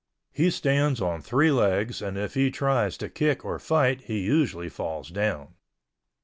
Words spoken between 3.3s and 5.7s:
or fight he usually falls down.